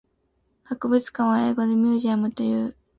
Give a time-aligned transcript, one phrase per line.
[0.63, 2.75] 博物館は英語でミュージアムという。